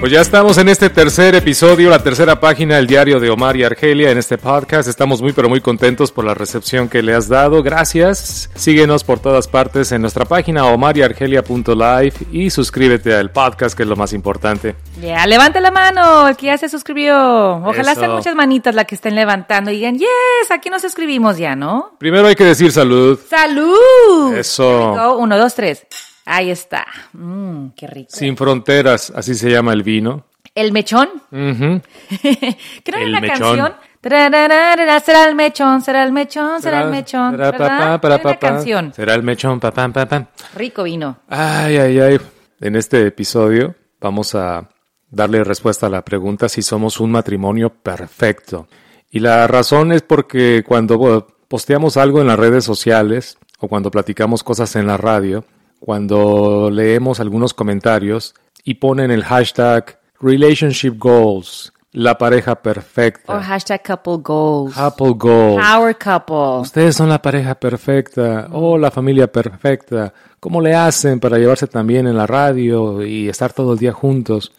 [0.00, 3.64] Pues ya estamos en este tercer episodio, la tercera página del diario de Omar y
[3.64, 4.88] Argelia en este podcast.
[4.88, 7.62] Estamos muy pero muy contentos por la recepción que le has dado.
[7.62, 8.48] Gracias.
[8.54, 13.94] Síguenos por todas partes en nuestra página omariargelia.live y suscríbete al podcast que es lo
[13.94, 14.74] más importante.
[15.02, 17.56] Ya, levante la mano, el que ya se suscribió.
[17.56, 18.00] Ojalá Eso.
[18.00, 21.92] sean muchas manitas las que estén levantando y digan, yes, aquí nos suscribimos ya, ¿no?
[21.98, 23.20] Primero hay que decir salud.
[23.28, 24.34] ¡Salud!
[24.34, 25.18] Eso.
[25.18, 25.86] Uno, dos, tres.
[26.32, 26.86] Ahí está.
[27.12, 28.10] Mmm, qué rico.
[28.12, 30.26] Sin fronteras, así se llama el vino.
[30.54, 31.08] ¿El mechón?
[31.32, 31.80] Ujú.
[32.22, 33.38] ¿Qué no hay El una mechón.
[33.58, 33.74] canción?
[34.00, 37.32] Será el mechón, será el mechón, será el mechón.
[37.32, 38.38] será papá, para papá.
[38.38, 38.92] canción.
[38.94, 40.28] Será el mechón, papá, papá.
[40.54, 41.18] Rico vino.
[41.28, 42.20] Ay, ay, ay.
[42.60, 44.68] En este episodio vamos a
[45.10, 48.68] darle respuesta a la pregunta si somos un matrimonio perfecto.
[49.10, 54.44] Y la razón es porque cuando posteamos algo en las redes sociales o cuando platicamos
[54.44, 55.44] cosas en la radio,
[55.80, 63.82] cuando leemos algunos comentarios y ponen el hashtag Relationship Goals, la pareja O perfecta, hashtag
[63.82, 64.74] couple goals.
[64.74, 65.64] couple goals.
[65.66, 66.60] Power couple.
[66.60, 70.12] Ustedes son la pareja perfecta o la familia perfecta.
[70.38, 73.92] ¿Cómo le hacen para llevarse tan bien en la radio y estar todo el día
[73.92, 74.52] juntos?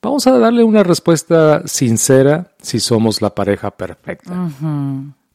[0.00, 4.48] Vamos a darle una respuesta sincera si somos la pareja perfecta.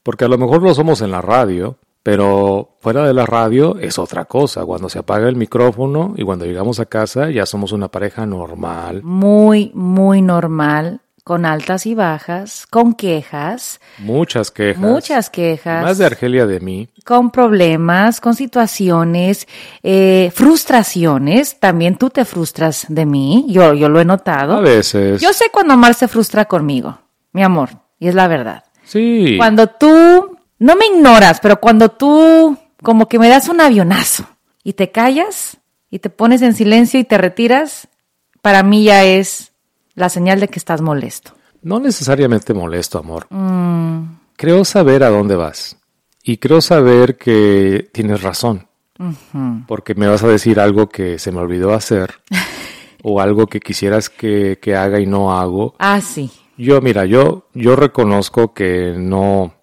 [0.01, 3.97] Porque a lo mejor lo somos en la radio, pero fuera de la radio es
[3.97, 4.65] otra cosa.
[4.65, 9.01] Cuando se apaga el micrófono y cuando llegamos a casa ya somos una pareja normal.
[9.03, 14.81] Muy, muy normal, con altas y bajas, con quejas, Muchas quejas.
[14.83, 15.81] muchas quejas.
[15.81, 16.89] Más de Argelia de mí.
[17.05, 19.47] con problemas, con situaciones,
[19.81, 21.57] eh, frustraciones.
[21.61, 23.45] También tú te frustras de mí.
[23.47, 24.55] Yo, yo lo he notado.
[24.55, 25.21] A veces.
[25.21, 26.97] Yo sé cuando Omar se frustra conmigo,
[27.31, 28.63] mi amor, y es la verdad.
[28.83, 29.35] Sí.
[29.37, 30.32] Cuando tú,
[30.63, 34.25] no me ignoras, pero cuando tú como que me das un avionazo
[34.63, 35.57] y te callas
[35.91, 37.89] y te pones en silencio y te retiras,
[38.41, 39.51] para mí ya es
[39.93, 41.33] la señal de que estás molesto.
[41.61, 43.27] No necesariamente molesto, amor.
[44.37, 45.77] Creo saber a dónde vas.
[46.23, 48.67] Y creo saber que tienes razón.
[49.67, 52.21] Porque me vas a decir algo que se me olvidó hacer.
[53.03, 55.75] o algo que quisieras que, que haga y no hago.
[55.77, 56.31] Ah, sí.
[56.57, 59.53] Yo, mira, yo, yo reconozco que no,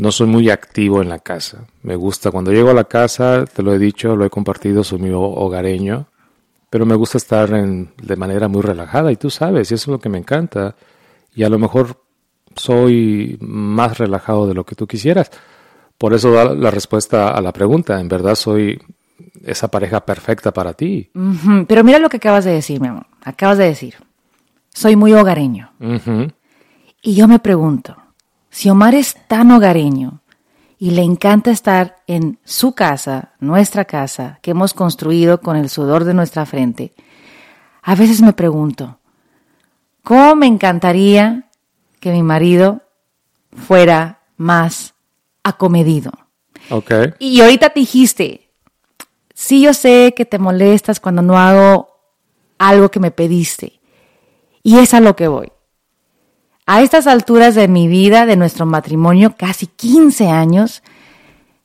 [0.00, 1.66] no soy muy activo en la casa.
[1.82, 4.98] Me gusta, cuando llego a la casa, te lo he dicho, lo he compartido, soy
[5.00, 6.06] muy ho- hogareño,
[6.70, 9.92] pero me gusta estar en, de manera muy relajada y tú sabes, y eso es
[9.92, 10.74] lo que me encanta.
[11.34, 12.02] Y a lo mejor
[12.56, 15.30] soy más relajado de lo que tú quisieras.
[15.96, 18.00] Por eso da la respuesta a la pregunta.
[18.00, 18.80] En verdad soy
[19.44, 21.10] esa pareja perfecta para ti.
[21.66, 23.06] Pero mira lo que acabas de decir, mi amor.
[23.24, 23.94] Acabas de decir,
[24.72, 25.72] soy muy hogareño.
[27.02, 27.96] Y yo me pregunto,
[28.50, 30.20] si Omar es tan hogareño
[30.78, 36.04] y le encanta estar en su casa, nuestra casa, que hemos construido con el sudor
[36.04, 36.94] de nuestra frente,
[37.82, 38.98] a veces me pregunto,
[40.02, 41.48] ¿cómo me encantaría
[42.00, 42.82] que mi marido
[43.66, 44.94] fuera más
[45.42, 46.12] acomedido?
[46.70, 46.92] Ok.
[47.18, 48.50] Y ahorita te dijiste,
[49.34, 51.88] sí yo sé que te molestas cuando no hago
[52.58, 53.80] algo que me pediste.
[54.62, 55.50] Y es a lo que voy.
[56.70, 60.82] A estas alturas de mi vida, de nuestro matrimonio, casi 15 años,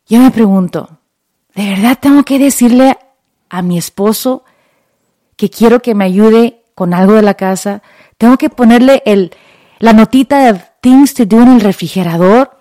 [0.08, 0.98] yo me pregunto,
[1.56, 2.98] ¿de verdad tengo que decirle
[3.50, 4.46] a mi esposo
[5.36, 7.84] que quiero que me ayude con algo de la casa?
[8.18, 9.36] ¿Tengo que ponerle el,
[9.80, 12.58] la notita de things to do en el refrigerador?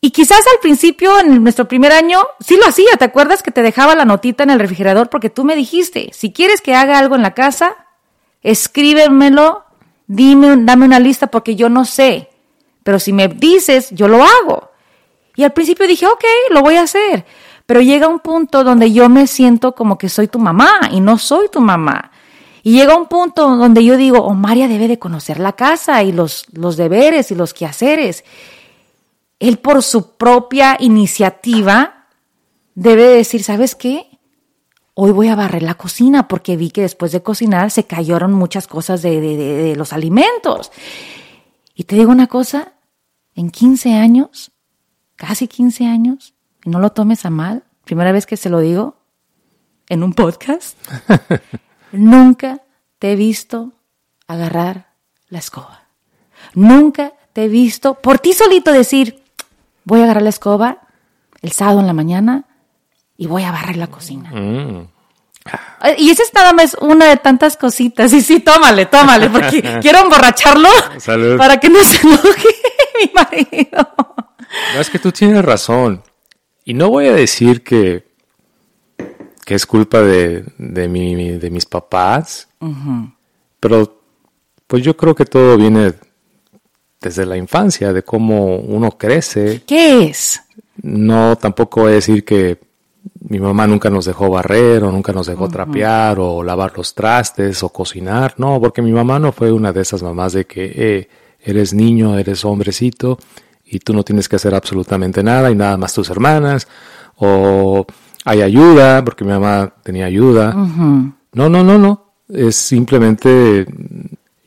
[0.00, 2.96] Y quizás al principio, en nuestro primer año, sí lo hacía.
[2.98, 5.10] ¿Te acuerdas que te dejaba la notita en el refrigerador?
[5.10, 7.76] Porque tú me dijiste, si quieres que haga algo en la casa,
[8.42, 9.65] escríbemelo,
[10.06, 12.30] dime, dame una lista porque yo no sé.
[12.82, 14.70] Pero si me dices, yo lo hago.
[15.34, 17.24] Y al principio dije, ok, lo voy a hacer.
[17.66, 21.18] Pero llega un punto donde yo me siento como que soy tu mamá y no
[21.18, 22.12] soy tu mamá.
[22.62, 26.12] Y llega un punto donde yo digo, oh, María debe de conocer la casa y
[26.12, 28.24] los, los deberes y los quehaceres
[29.38, 32.06] él por su propia iniciativa
[32.74, 34.15] debe decir, ¿sabes qué?
[34.98, 38.66] Hoy voy a barrer la cocina porque vi que después de cocinar se cayeron muchas
[38.66, 40.72] cosas de, de- de- de los alimentos.
[41.74, 42.72] Y te digo una cosa,
[43.34, 44.52] en 15 años,
[45.14, 46.32] casi 15 años,
[46.64, 48.96] y no lo tomes a mal, primera vez que se lo digo
[49.90, 50.78] en un podcast,
[51.92, 52.62] nunca
[52.98, 53.72] te he visto
[54.26, 54.94] agarrar
[55.28, 55.82] la escoba.
[56.54, 59.22] Nunca te he visto por ti solito decir,
[59.84, 60.78] voy a agarrar la escoba
[61.42, 62.45] el sábado en la mañana
[63.16, 64.30] y voy a barrer la cocina.
[64.30, 64.88] Mm.
[65.84, 68.12] Eh, Y esa es nada más una de tantas cositas.
[68.12, 70.68] Y sí, tómale, tómale, porque quiero emborracharlo
[70.98, 71.36] Salud.
[71.38, 72.48] para que no se enoje
[73.00, 73.88] mi marido.
[74.74, 76.02] No, es que tú tienes razón.
[76.64, 78.06] Y no voy a decir que,
[79.44, 82.48] que es culpa de, de, mi, de mis papás,
[83.60, 84.00] pero
[84.66, 85.94] Pues yo creo que todo viene
[87.00, 89.62] desde la infancia, de cómo uno crece.
[89.64, 90.42] ¿Qué es?
[90.82, 92.58] No, tampoco voy a decir que
[93.28, 97.62] mi mamá nunca nos dejó barrer o nunca nos dejó trapear o lavar los trastes
[97.62, 98.34] o cocinar.
[98.36, 101.08] No, porque mi mamá no fue una de esas mamás de que eh,
[101.40, 103.18] eres niño, eres hombrecito
[103.64, 106.68] y tú no tienes que hacer absolutamente nada y nada más tus hermanas
[107.16, 107.84] o
[108.24, 110.52] hay ayuda porque mi mamá tenía ayuda.
[110.52, 112.12] No, no, no, no.
[112.28, 113.66] Es simplemente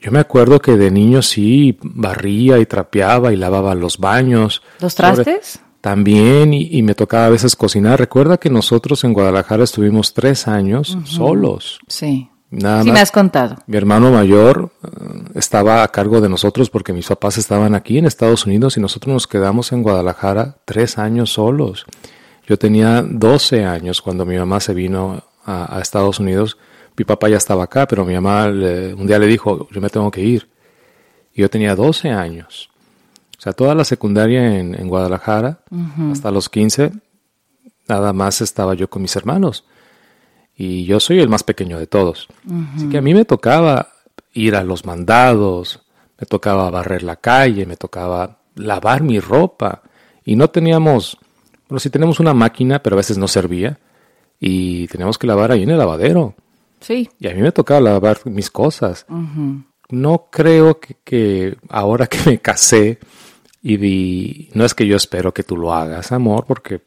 [0.01, 4.61] yo me acuerdo que de niño sí barría y trapeaba y lavaba los baños.
[4.79, 5.59] ¿Los trastes?
[5.81, 7.99] También, y, me tocaba a veces cocinar.
[7.99, 11.79] Recuerda que nosotros en Guadalajara estuvimos tres años solos.
[11.87, 12.29] Sí.
[12.51, 13.57] Nada sí, me has contado.
[13.67, 14.87] Mi hermano mayor eh,
[15.35, 19.13] estaba a cargo de nosotros porque mis papás estaban aquí en Estados Unidos y nosotros
[19.13, 21.85] nos quedamos en Guadalajara tres años solos.
[22.47, 26.57] Yo tenía 12 años cuando mi mamá se vino a, a Estados Unidos
[26.99, 30.11] mi papá ya estaba acá, pero mi mamá un día le dijo, yo me tengo
[30.11, 30.49] que ir.
[31.33, 32.69] Y yo tenía 12 años.
[33.39, 35.61] O sea, toda la secundaria en, Guadalajara,
[36.11, 36.91] hasta los 15,
[37.87, 39.63] nada más estaba yo con mis hermanos.
[40.57, 42.27] Y yo soy el más pequeño de todos.
[42.75, 43.93] Así que a mí me tocaba
[44.33, 45.79] ir a los mandados,
[46.19, 49.83] me tocaba barrer la calle, me tocaba lavar mi ropa.
[50.25, 51.17] Y no teníamos,
[51.69, 53.79] bueno, sí tenemos una máquina, pero a veces no servía.
[54.37, 56.35] Y teníamos que lavar ahí en el lavadero.
[56.81, 57.09] Sí.
[57.17, 59.05] Y a mí me tocaba lavar mis cosas.
[59.87, 62.99] No creo que, ahora que me casé
[63.61, 66.81] y di, no es que yo espero que tú lo hagas, amor, porque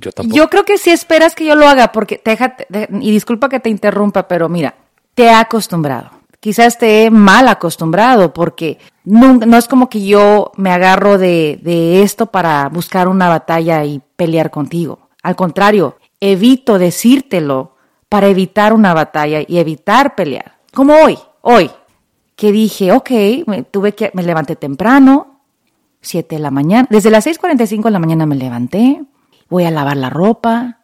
[0.00, 0.36] yo tampoco.
[0.36, 2.66] Yo creo que sí esperas que yo lo haga, porque déjate,
[3.00, 4.74] y disculpa que te interrumpa, pero mira,
[5.14, 6.10] te he acostumbrado.
[6.40, 11.58] Quizás te he mal acostumbrado, porque no, no es como que yo me agarro de,
[11.62, 15.08] de esto para buscar una batalla y pelear contigo.
[15.22, 17.76] Al contrario, evito decírtelo
[18.08, 20.58] para evitar una batalla y evitar pelear.
[20.72, 21.70] Como hoy, hoy,
[22.36, 23.10] que dije, ok,
[23.46, 25.35] me, tuve que, me levanté temprano,
[26.06, 29.02] 7 de la mañana, desde las 6.45 de la mañana me levanté,
[29.48, 30.80] voy a lavar la ropa,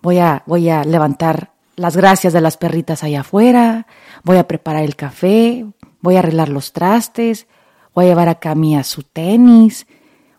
[0.00, 3.86] voy a, voy a levantar las gracias de las perritas allá afuera,
[4.24, 5.66] voy a preparar el café,
[6.00, 7.46] voy a arreglar los trastes,
[7.94, 9.86] voy a llevar a Cami a su tenis,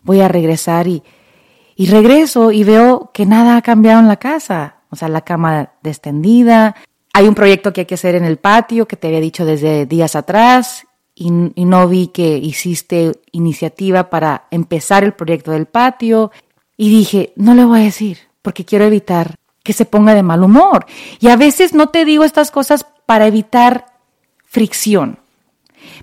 [0.02, 1.02] voy a regresar y,
[1.76, 5.72] y regreso y veo que nada ha cambiado en la casa o sea, la cama
[5.82, 6.76] descendida.
[7.12, 9.86] Hay un proyecto que hay que hacer en el patio que te había dicho desde
[9.86, 16.32] días atrás y, no vi que hiciste iniciativa para empezar el proyecto del patio
[16.76, 20.42] y dije, no le voy a decir porque quiero evitar que se ponga de mal
[20.42, 20.86] humor.
[21.20, 23.86] Y a veces no te digo estas cosas para evitar
[24.44, 25.18] fricción,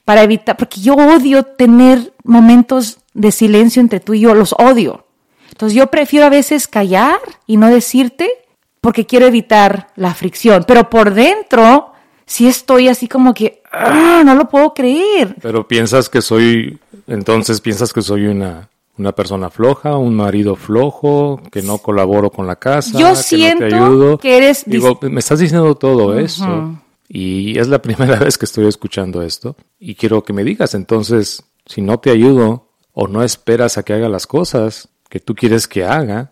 [0.06, 5.06] para evitar, porque yo odio tener momentos de silencio entre tú y yo, los odio.
[5.50, 8.32] Entonces yo prefiero a veces callar y no decirte
[8.80, 11.94] porque quiero evitar la fricción, pero por dentro
[12.26, 14.22] sí estoy así como que ¡ah!
[14.26, 15.36] no lo puedo creer.
[15.42, 21.42] Pero piensas que soy, entonces piensas que soy una una persona floja, un marido flojo,
[21.52, 24.18] que no colaboro con la casa, Yo que siento no te ayudo.
[24.20, 26.78] que eres Digo, me estás diciendo todo eso
[27.08, 31.44] y es la primera vez que estoy escuchando esto y quiero que me digas entonces
[31.66, 35.68] si no te ayudo o no esperas a que haga las cosas que tú quieres
[35.68, 36.32] que haga,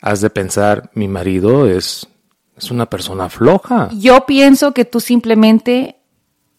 [0.00, 2.08] has de pensar, mi marido es,
[2.56, 3.90] es una persona floja.
[3.92, 5.96] Yo pienso que tú simplemente,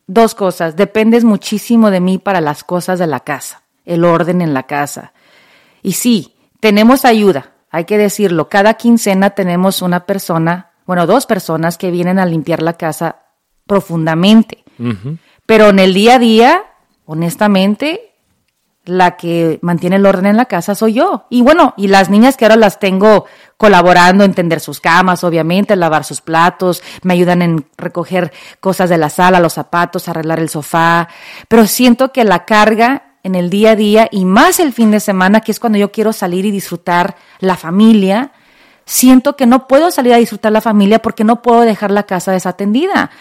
[0.07, 4.53] dos cosas, dependes muchísimo de mí para las cosas de la casa, el orden en
[4.53, 5.13] la casa.
[5.81, 11.77] Y sí, tenemos ayuda, hay que decirlo, cada quincena tenemos una persona, bueno, dos personas
[11.77, 13.23] que vienen a limpiar la casa
[13.65, 14.63] profundamente.
[15.45, 16.63] Pero en el día a día,
[17.05, 18.12] honestamente,
[18.85, 21.25] la que mantiene el orden en la casa soy yo.
[21.29, 23.25] Y bueno, y las niñas que ahora las tengo
[23.57, 28.97] colaborando, en tender sus camas, obviamente, lavar sus platos, me ayudan en recoger cosas de
[28.97, 31.07] la sala, los zapatos, arreglar el sofá.
[31.47, 34.99] Pero siento que la carga en el día a día y más el fin de
[34.99, 38.33] semana, que es cuando yo quiero salir y disfrutar la familia,
[38.85, 42.33] siento que no puedo salir a disfrutar la familia porque no puedo dejar la casa
[42.33, 43.11] desatendida.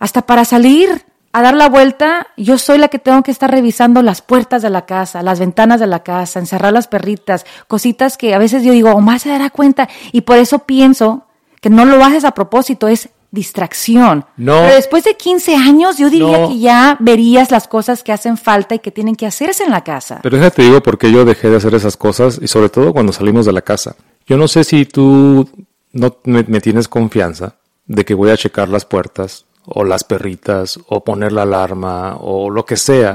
[0.00, 4.02] Hasta para salir a dar la vuelta, yo soy la que tengo que estar revisando
[4.02, 8.34] las puertas de la casa, las ventanas de la casa, encerrar las perritas, cositas que
[8.34, 9.88] a veces yo digo, Omar se dará cuenta.
[10.12, 11.26] Y por eso pienso
[11.60, 14.24] que no lo haces a propósito, es distracción.
[14.38, 14.60] No.
[14.62, 18.74] Pero después de 15 años, yo diría que ya verías las cosas que hacen falta
[18.74, 20.20] y que tienen que hacerse en la casa.
[20.22, 23.12] Pero déjate digo por qué yo dejé de hacer esas cosas y sobre todo cuando
[23.12, 23.96] salimos de la casa.
[24.26, 25.48] Yo no sé si tú
[25.92, 27.56] no me tienes confianza
[27.86, 32.50] de que voy a checar las puertas o las perritas o poner la alarma o
[32.50, 33.14] lo que sea.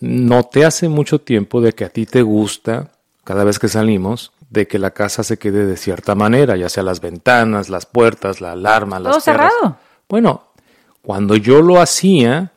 [0.00, 2.90] No te hace mucho tiempo de que a ti te gusta,
[3.24, 6.82] cada vez que salimos, de que la casa se quede de cierta manera, ya sea
[6.82, 9.76] las ventanas, las puertas, la alarma, las Todo cerrado.
[10.08, 10.44] Bueno,
[11.02, 12.52] cuando yo lo hacía,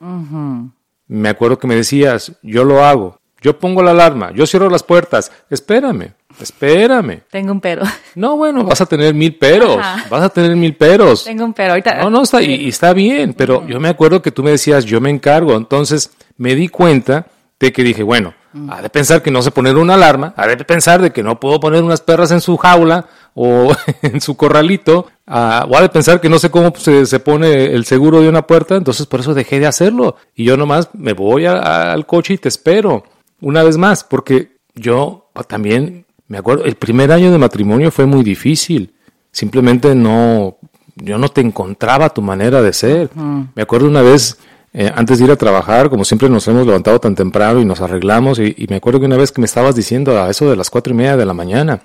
[1.08, 4.84] me acuerdo que me decías, yo lo hago, yo pongo la alarma, yo cierro las
[4.84, 7.22] puertas, espérame, espérame.
[7.30, 7.84] Tengo un pero.
[8.16, 10.06] No, bueno, vas a tener mil peros, Ajá.
[10.10, 11.24] vas a tener mil peros.
[11.24, 11.72] Tengo un pero.
[11.72, 11.96] Ahorita.
[12.04, 14.86] No, no, está, y, y está bien, pero yo me acuerdo que tú me decías,
[14.86, 15.56] yo me encargo.
[15.56, 17.26] Entonces me di cuenta
[17.60, 18.34] de que dije, bueno,
[18.70, 21.40] ha de pensar que no sé poner una alarma, ha de pensar de que no
[21.40, 23.72] puedo poner unas perras en su jaula o
[24.02, 27.66] en su corralito, ah, o ha de pensar que no sé cómo se, se pone
[27.74, 30.16] el seguro de una puerta, entonces por eso dejé de hacerlo.
[30.36, 33.04] Y yo nomás me voy a- a- al coche y te espero,
[33.42, 38.24] una vez más, porque yo también me acuerdo, el primer año de matrimonio fue muy
[38.24, 38.94] difícil.
[39.32, 40.58] Simplemente no,
[40.96, 43.10] yo no te encontraba tu manera de ser.
[43.56, 44.38] Me acuerdo una vez,
[44.74, 47.82] eh, antes de ir a trabajar, como siempre nos hemos levantado tan temprano y nos
[47.82, 50.56] arreglamos, y, y me acuerdo que una vez que me estabas diciendo a eso de
[50.56, 51.82] las cuatro y media de la mañana,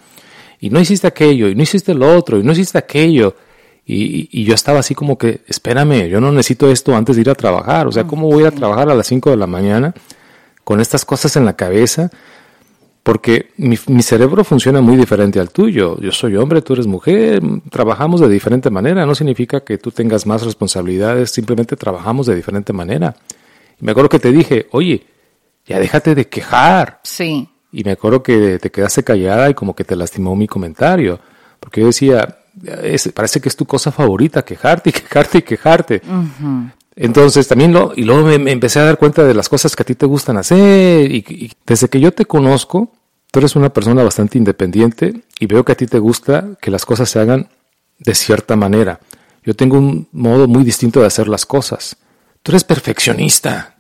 [0.61, 3.35] y no hiciste aquello, y no hiciste lo otro, y no hiciste aquello.
[3.85, 7.23] Y, y- y yo estaba así como que, espérame, yo no necesito esto antes de
[7.23, 7.87] ir a trabajar.
[7.87, 9.95] O sea, ¿cómo voy a ir a trabajar a las cinco de la mañana
[10.67, 12.11] con estas cosas en la cabeza?
[13.05, 15.97] Porque mi, mi cerebro funciona muy diferente al tuyo.
[16.01, 19.07] Yo soy hombre, tú eres mujer, trabajamos de diferente manera.
[19.07, 23.15] No significa que tú tengas más responsabilidades, simplemente trabajamos de diferente manera.
[23.81, 25.07] Y me acuerdo que te dije, oye,
[25.67, 26.99] ya déjate de quejar.
[27.05, 27.49] Sí.
[27.71, 31.21] Y me acuerdo que te quedaste callada y como que te lastimó mi comentario.
[31.61, 32.39] Porque yo decía,
[32.83, 36.03] "Es- parece que es tu cosa favorita, quejarte y quejarte y quejarte.
[36.97, 39.83] Entonces también lo, y luego me, me empecé a dar cuenta de las cosas que
[39.83, 41.11] a ti te gustan hacer.
[41.13, 42.91] Y, y desde que yo te conozco,
[43.31, 46.87] tú eres una persona bastante independiente y veo que a ti te gusta que las
[46.87, 47.49] cosas se hagan
[47.99, 49.01] de cierta manera.
[49.45, 51.97] Yo tengo un modo muy distinto de hacer las cosas.
[52.43, 53.77] Tú eres perfeccionista.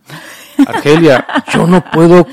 [0.66, 2.26] Argelia, yo no puedo,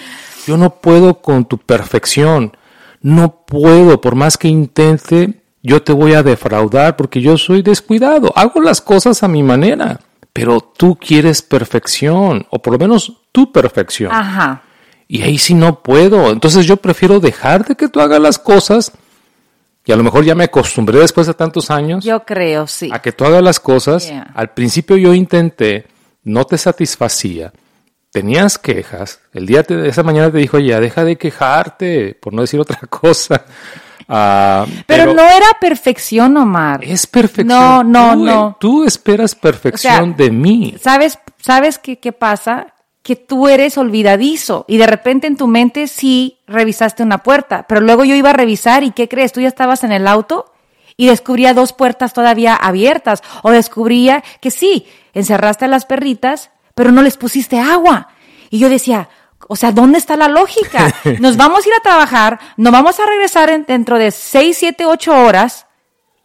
[0.46, 2.56] yo no puedo con tu perfección.
[3.02, 8.32] No puedo, por más que intente, yo te voy a defraudar porque yo soy descuidado.
[8.36, 10.00] Hago las cosas a mi manera,
[10.34, 14.12] pero tú quieres perfección, o por lo menos tu perfección.
[14.12, 14.64] Ajá.
[15.08, 16.32] Y ahí sí no puedo.
[16.32, 18.92] Entonces yo prefiero dejar de que tú hagas las cosas.
[19.86, 22.90] Y a lo mejor ya me acostumbré después de tantos años Yo creo, sí.
[22.92, 24.08] a que tú hagas las cosas.
[24.08, 24.32] Yeah.
[24.34, 25.86] Al principio yo intenté,
[26.24, 27.52] no te satisfacía,
[28.10, 29.20] tenías quejas.
[29.34, 32.80] El día de esa mañana te dijo, ya deja de quejarte, por no decir otra
[32.90, 33.44] cosa.
[34.08, 36.84] Ah, pero, no era perfección, Omar.
[36.84, 37.48] es perfección.
[37.48, 38.58] No, no, Tú, no.
[38.60, 40.76] Tú esperas perfección O sea, de mí.
[40.82, 42.68] ¿Sabes, sabes qué, qué pasa?
[43.02, 47.82] Que tú eres olvidadizo y de repente en tu mente sí revisaste una puerta, pero
[47.82, 49.34] luego yo iba a revisar y ¿qué crees?
[49.34, 50.54] Tú ya estabas en el auto
[50.96, 56.92] y descubría dos puertas todavía abiertas o descubría que sí, encerraste a las perritas, pero
[56.92, 58.10] no les pusiste agua.
[58.50, 59.10] Y yo decía,
[59.54, 60.92] o sea, ¿dónde está la lógica?
[61.20, 64.86] Nos vamos a ir a trabajar, nos vamos a regresar en- dentro de seis, siete,
[64.86, 65.68] ocho horas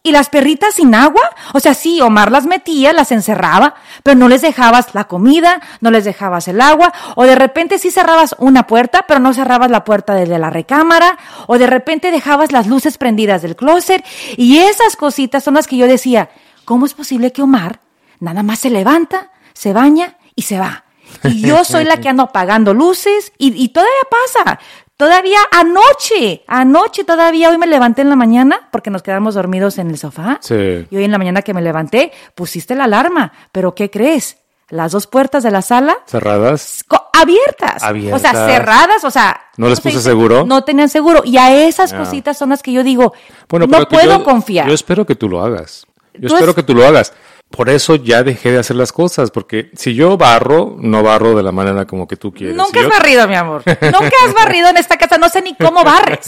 [0.01, 1.21] ¿Y las perritas sin agua?
[1.53, 5.91] O sea, sí, Omar las metía, las encerraba, pero no les dejabas la comida, no
[5.91, 9.83] les dejabas el agua, o de repente sí cerrabas una puerta, pero no cerrabas la
[9.83, 11.17] puerta desde la recámara,
[11.47, 14.01] o de repente dejabas las luces prendidas del closet,
[14.37, 16.29] y esas cositas son las que yo decía,
[16.63, 17.81] ¿cómo es posible que Omar
[18.21, 20.85] nada más se levanta, se baña y se va?
[21.23, 23.93] Y yo soy la que ando apagando luces, y, y todavía
[24.33, 24.59] pasa.
[24.97, 29.89] Todavía anoche, anoche todavía, hoy me levanté en la mañana porque nos quedamos dormidos en
[29.89, 30.39] el sofá.
[30.41, 30.85] Sí.
[30.89, 33.31] Y hoy en la mañana que me levanté, pusiste la alarma.
[33.53, 34.37] Pero ¿qué crees?
[34.69, 36.83] Las dos puertas de la sala Cerradas.
[37.13, 37.81] abiertas.
[37.81, 38.19] Abiertas.
[38.19, 39.39] O sea, cerradas, o sea.
[39.57, 40.45] ¿No les ¿cómo se puse seguro?
[40.45, 41.21] No tenían seguro.
[41.25, 43.13] Y a esas cositas son las que yo digo,
[43.47, 44.67] Bueno, no puedo yo- confiar.
[44.67, 45.85] Yo espero que tú lo hagas.
[46.13, 47.13] Yo Tú espero es- que tú lo hagas.
[47.51, 51.41] Por eso ya dejé de hacer las cosas, porque si yo barro, no barro de
[51.43, 52.55] la manera como que tú quieres.
[52.55, 53.63] Nunca Si has yo- barrido, mi amor.
[53.65, 55.17] Nunca has barrido en esta casa.
[55.17, 56.25] No sé ni cómo barres.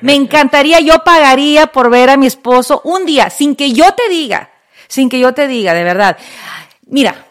[0.00, 4.08] Me encantaría, yo pagaría por ver a mi esposo un día, sin que yo te
[4.08, 4.50] diga,
[4.88, 6.16] sin que yo te diga, de verdad.
[6.88, 7.26] Mira,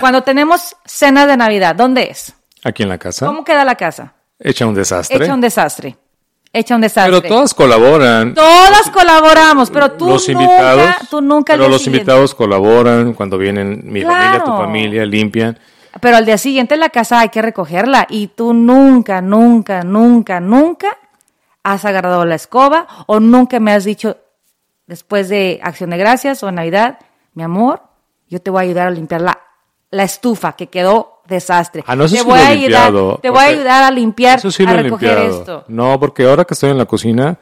[0.00, 2.34] cuando tenemos cena de Navidad, ¿dónde es?
[2.64, 3.26] Aquí en la casa.
[3.26, 4.14] ¿Cómo queda la casa?
[4.38, 5.24] Echa un desastre.
[5.24, 5.96] Hecha un desastre.
[6.58, 7.20] Hecha un desastre.
[7.20, 8.32] Pero todas colaboran.
[8.32, 11.08] Todas colaboramos, pero tú los nunca, invitados.
[11.10, 11.98] tú nunca Pero los siguiente.
[11.98, 15.58] invitados colaboran cuando vienen mi familia, tu familia, limpian.
[16.00, 20.96] Pero al día siguiente la casa hay que recogerla y tú nunca, nunca, nunca, nunca
[21.62, 24.16] has agarrado la escoba o nunca me has dicho
[24.86, 27.00] después de Acción de Gracias o Navidad,
[27.34, 27.82] mi amor,
[28.30, 29.38] yo te voy a ayudar a limpiar la,
[29.90, 31.82] la estufa que quedó desastre.
[31.86, 34.70] Ah, no, te voy a ayudar, te voy a ayudar a limpiar, Eso sí lo
[34.70, 35.38] a recoger limpiado.
[35.40, 35.64] esto.
[35.68, 37.38] No, porque ahora que estoy en la cocina,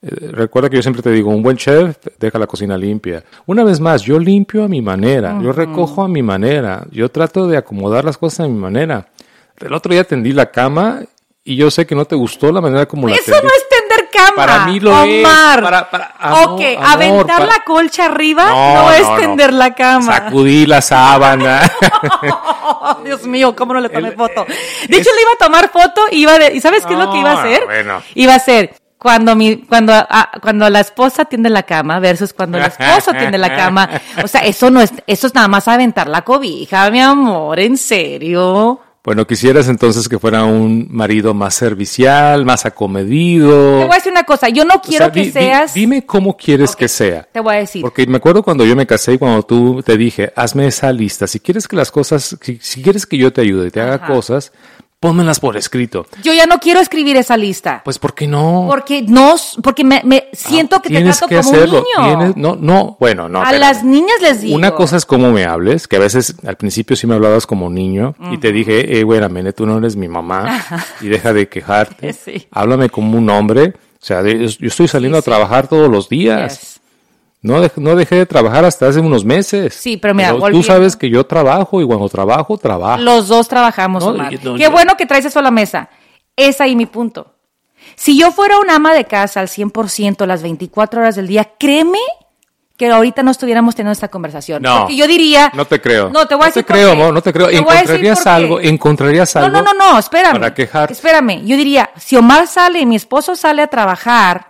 [0.00, 3.24] eh, recuerda que yo siempre te digo, un buen chef deja la cocina limpia.
[3.46, 7.46] Una vez más, yo limpio a mi manera, yo recojo a mi manera, yo trato
[7.48, 9.08] de acomodar las cosas a mi manera.
[9.58, 11.00] El otro día tendí la cama
[11.42, 13.40] y yo sé que no te gustó la manera como la Eso tendí.
[13.42, 13.67] no es
[14.10, 14.36] cama.
[14.36, 15.24] Para mí lo es.
[15.24, 15.62] Omar.
[15.62, 19.16] Para- para- amor, ok, amor, aventar para- la colcha arriba no, No, es no, no.
[19.20, 20.06] tender la cama.
[20.12, 21.70] Sacudí la sábana.
[22.22, 24.44] Oh, Dios mío, ¿cómo no le tomé El- foto?
[24.44, 26.98] De es- hecho, le iba a tomar foto y iba de, ¿y sabes qué es
[26.98, 27.64] lo que iba a No, hacer?
[27.64, 28.02] bueno.
[28.14, 32.58] Iba a ser cuando mi, cuando, ah, cuando la esposa tiende la cama versus cuando
[32.58, 33.88] el esposo tiende la cama.
[34.24, 37.76] O sea, eso no es, eso es nada más aventar la cobija, mi amor, en
[37.76, 38.80] serio.
[39.08, 43.78] Bueno, quisieras entonces que fuera un marido más servicial, más Te acomedido.
[43.86, 46.04] voy a decir una cosa, yo no O quiero sea, que di- di- seas, dime
[46.04, 47.26] cómo quieres que sea.
[47.32, 47.82] te voy a decir.
[47.82, 51.26] Porque me acuerdo cuando yo me casé y cuando tú te dije, hazme esa lista.
[51.26, 53.94] Si quieres que las cosas, si, si quieres que yo te ayude y te haga
[53.96, 54.06] Ajá.
[54.06, 54.52] cosas,
[55.00, 56.06] pónmelas por escrito.
[56.22, 57.82] Yo ya no quiero escribir esa lista.
[57.84, 58.66] Pues, ¿por qué no?
[58.68, 61.84] Porque no, porque me, me siento que te Ah, trato que como hacerlo.
[61.96, 62.18] un niño.
[62.18, 63.40] Tienes- no, no, bueno, no.
[63.40, 63.60] a espérame.
[63.60, 64.56] las niñas les digo.
[64.56, 67.70] Una cosa es cómo me hables, que a veces al principio sí me hablabas como
[67.70, 70.64] niño y te dije, eh, güey, Mene, tú no eres mi mamá
[71.00, 72.12] y deja de quejarte.
[72.12, 72.46] Sí.
[72.50, 73.74] Háblame como un hombre.
[74.00, 76.60] O sea, yo estoy saliendo Sí, a trabajar todos los días.
[76.60, 76.77] Yes.
[77.40, 79.74] No, dej- no dejé de trabajar hasta hace unos meses.
[79.74, 83.00] Sí, pero mira, tú volviendo- sabes que yo trabajo y cuando trabajo, trabajo.
[83.00, 84.32] Los dos trabajamos, No, Omar.
[84.42, 85.88] no, Qué yo- bueno que traes eso a la mesa.
[86.36, 87.34] Es ahí mi punto.
[87.94, 91.98] Si yo fuera un ama de casa al 100% las 24 horas del día, créeme
[92.76, 94.62] que ahorita no estuviéramos teniendo esta conversación.
[94.62, 95.50] No, Porque yo diría...
[95.54, 96.10] No te creo.
[96.10, 97.48] No, te voy a decir te creo, no te creo.
[97.48, 99.58] Te encontrarías algo, encontrarías No, algo.
[99.58, 100.32] no, no, no, espérame.
[100.34, 100.92] para quejarte.
[100.92, 104.47] Espérame, yo diría, si Omar sale y mi esposo sale a trabajar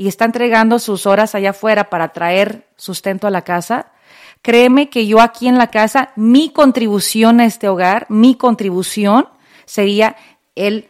[0.00, 3.92] y está entregando sus horas allá afuera para traer sustento a la casa,
[4.40, 9.28] créeme que yo aquí en la casa, mi contribución a este hogar, mi contribución
[9.66, 10.16] sería
[10.54, 10.88] él,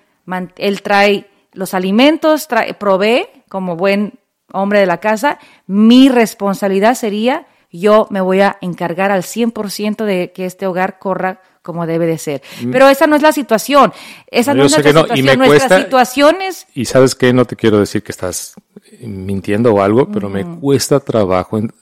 [0.84, 4.20] trae los alimentos, trae, provee como buen
[4.52, 10.30] hombre de la casa, mi responsabilidad sería yo me voy a encargar al 100% de
[10.30, 12.42] que este hogar corra como debe de ser.
[12.72, 13.92] Pero esa no es la situación.
[14.30, 14.56] Esa Mm.
[14.56, 15.26] No, no, es nuestra que no, y situación.
[15.26, 18.54] me Nuestra cuesta- situación es Y sabes qué, no te quiero decir que estás
[19.00, 21.72] mintiendo o algo, pero me cuesta trabajo en,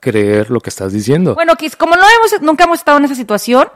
[0.00, 1.34] creer lo que estás diciendo.
[1.34, 3.68] Bueno, que como no hemos, nunca hemos estado en esa situación,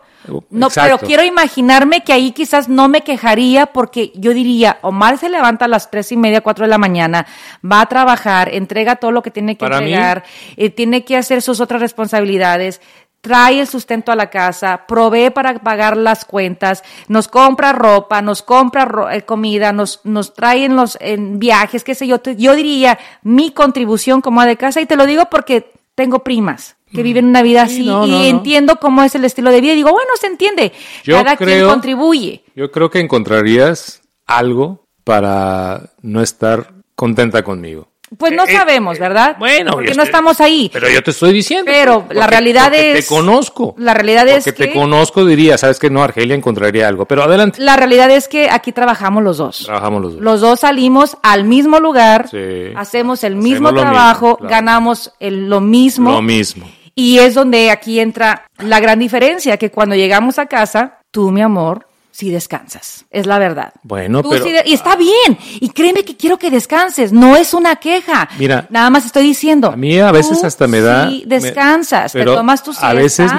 [0.50, 0.96] no, Exacto.
[0.96, 5.66] pero quiero imaginarme que ahí quizás no me quejaría porque yo diría, Omar se levanta
[5.66, 7.26] a las tres y media, cuatro de la mañana,
[7.64, 10.24] va a trabajar, entrega todo lo que tiene que Para entregar,
[10.56, 12.80] eh, tiene que hacer sus otras responsabilidades,
[13.26, 18.42] trae el sustento a la casa, provee para pagar las cuentas, nos compra ropa, nos
[18.42, 22.20] compra ro- eh, comida, nos, nos trae en los en viajes, qué sé yo.
[22.20, 26.20] Te- Yo diría mi contribución como ama de casa y te lo digo porque tengo
[26.20, 28.24] primas que viven una vida Sí, así no, y no, no.
[28.24, 30.72] entiendo cómo es el estilo de vida y digo, bueno, se entiende.
[31.02, 32.44] Yo Cada quien creo- contribuye.
[32.54, 37.88] Yo creo que encontrarías algo para no estar contenta conmigo.
[38.16, 39.34] Pues no Eh, sabemos, ¿verdad?
[39.38, 40.70] Bueno, porque yo no estamos ahí.
[40.72, 41.64] Pero yo te estoy diciendo.
[41.66, 43.74] Pero la realidad es- Te conozco.
[43.78, 47.06] la realidad es Porque te que- conozco, diría, sabes que no, Argelia encontraría algo.
[47.06, 47.60] Pero adelante.
[47.60, 49.64] La realidad es que aquí trabajamos los dos.
[49.64, 50.22] Trabajamos los dos.
[50.22, 52.36] Los dos salimos al mismo lugar, Sí.
[52.76, 54.50] hacemos el Hacemos mismo trabajo, mismo, claro.
[54.50, 56.12] ganamos el- lo mismo.
[56.12, 56.66] Lo mismo.
[56.94, 61.42] Y es donde aquí entra la gran diferencia, que cuando llegamos a casa, tú, mi
[61.42, 61.85] amor,
[62.16, 63.04] sí descansas.
[63.10, 63.74] Es la verdad.
[63.82, 65.36] Bueno, Tú pero- de- y está bien.
[65.60, 67.12] Y créeme que quiero que descanses.
[67.12, 68.28] No es una queja.
[68.38, 69.68] Mira, Nada más estoy diciendo.
[69.70, 71.10] A mí a veces tú hasta me da...
[71.10, 72.12] Sí, me- descansas.
[72.12, 72.88] te pero tomas tu siesta.
[72.88, 73.30] A veces,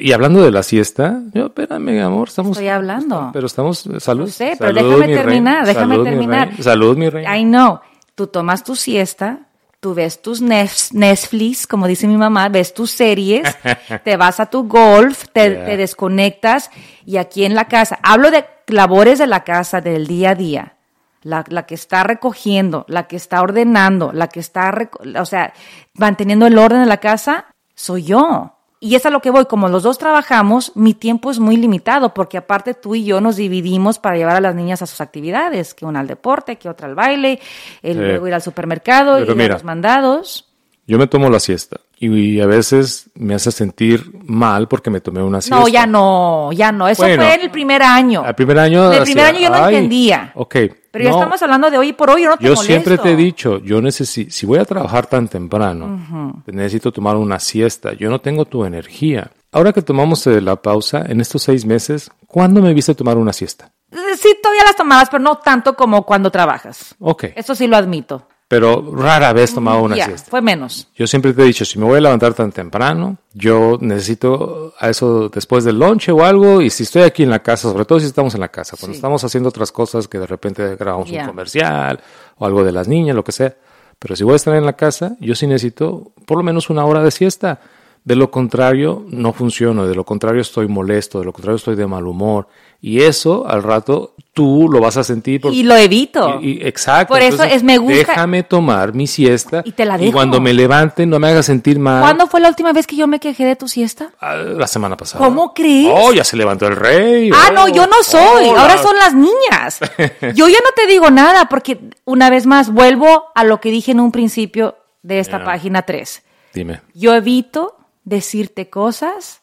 [0.00, 2.52] y hablando de la siesta, yo, espérame, amor, estamos...
[2.56, 3.30] Estoy hablando.
[3.34, 4.24] Pero estamos, salud.
[4.24, 6.48] Lo sé, pero salud, déjame mi terminar, déjame salud, mi terminar.
[6.48, 7.38] reina, Salud, mi reina.
[7.38, 7.80] I know.
[8.14, 9.40] Tú tomas tu siesta,
[9.82, 13.42] tú ves tus Netflix, como dice mi mamá, ves tus series,
[14.04, 15.64] te vas a tu golf, te, Yeah.
[15.64, 16.70] te desconectas
[17.04, 20.76] y aquí en la casa, hablo de labores de la casa del día a día.
[21.22, 24.72] La, la que está recogiendo, la que está ordenando, la que está,
[25.18, 25.52] o sea,
[25.94, 28.54] manteniendo el orden de la casa, soy yo.
[28.84, 32.12] Y es a lo que voy, como los dos trabajamos, mi tiempo es muy limitado,
[32.12, 35.72] porque aparte tú y yo nos dividimos para llevar a las niñas a sus actividades,
[35.72, 37.38] que una al deporte, que otra al baile,
[37.80, 39.54] el luego ir al supermercado, Pero ir a mira.
[39.54, 40.51] los mandados.
[40.92, 45.22] Yo me tomo la siesta y, a veces me hace sentir mal porque me tomé
[45.22, 45.58] una siesta.
[45.58, 46.86] No, ya no, ya no.
[46.86, 48.22] Eso Bueno, fue en el primer año.
[48.22, 48.92] Al primer año...
[48.92, 50.32] En el primer año yo no "Ay, entendía.
[50.34, 50.56] Ok.
[50.90, 52.66] Pero ya estamos hablando de hoy por hoy, yo no te Yo molesto.
[52.66, 57.38] siempre te he dicho, yo necesito, si voy a trabajar tan temprano, necesito tomar una
[57.38, 57.94] siesta.
[57.94, 59.30] Yo no tengo tu energía.
[59.50, 63.32] Ahora que tomamos eh, la pausa, en estos seis meses, ¿cuándo me viste tomar una
[63.32, 63.70] siesta?
[63.90, 66.94] Eh, Sí, todavía las tomabas, pero no tanto como cuando trabajas.
[67.00, 67.24] Ok.
[67.34, 68.28] Eso sí lo admito.
[68.52, 70.28] Pero rara vez tomaba una siesta.
[70.30, 70.86] fue menos.
[70.94, 74.90] Yo siempre te he dicho, si me voy a levantar tan temprano, yo necesito a
[74.90, 77.98] eso después del lunch o algo, y si estoy aquí en la casa, sobre todo
[77.98, 78.98] si estamos en la casa, cuando Sí.
[78.98, 81.98] estamos haciendo otras cosas que de repente grabamos un comercial
[82.36, 83.54] o algo de las niñas, lo que sea,
[83.98, 86.84] pero si voy a estar en la casa, yo sí necesito por lo menos una
[86.84, 87.58] hora de siesta.
[88.04, 91.86] De lo contrario, no funciono, de lo contrario estoy molesto, de lo contrario estoy de
[91.86, 92.48] mal humor.
[92.80, 95.40] Y eso al rato tú lo vas a sentir.
[95.40, 96.40] por- Y lo evito.
[96.40, 97.14] y- y- exacto.
[97.14, 99.62] Por eso es me gusta- Déjame tomar mi siesta.
[99.64, 100.10] Y te la dejo.
[100.10, 102.00] cuando me levante no me hagas sentir mal.
[102.02, 104.10] ¿Cuándo fue la última vez que yo me quejé de tu siesta?
[104.20, 105.24] Ah, La semana pasada.
[105.24, 105.92] ¿Cómo crees?
[105.96, 107.30] Oh, ya se levantó el rey.
[107.32, 108.46] Ah, Oh, no, yo no soy.
[108.48, 109.78] oh, Ahora la- son las niñas.
[110.34, 113.92] Yo ya no te digo nada porque, una vez más, vuelvo a lo que dije
[113.92, 116.24] en un principio de esta página 3.
[116.52, 116.80] Dime.
[116.94, 119.42] Yo evito decirte cosas,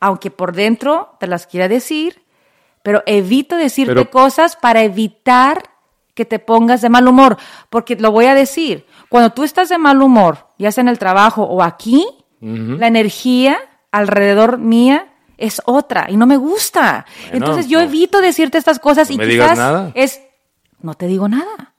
[0.00, 2.24] aunque por dentro te las quiera decir,
[2.82, 5.62] pero evito decirte Pero- cosas para evitar
[6.14, 7.36] que te pongas de mal humor.
[7.70, 10.98] Porque lo voy a decir, cuando tú estás de mal humor, ya sea en el
[10.98, 12.06] trabajo o aquí,
[12.40, 13.58] la energía
[13.92, 17.04] alrededor mía es otra y no me gusta.
[17.30, 17.84] Bueno, Entonces yo no.
[17.84, 19.92] evito decirte estas cosas No y me digas quizás nada.
[19.94, 20.20] es,
[20.80, 21.69] no te digo nada.